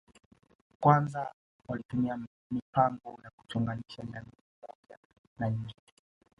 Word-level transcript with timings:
Kwanza 0.79 1.33
walitumia 1.67 2.19
mipango 2.51 3.19
ya 3.23 3.29
kuchonganisha 3.37 4.03
jamii 4.03 4.25
moja 4.61 4.97
na 5.39 5.49
nyingine 5.49 5.93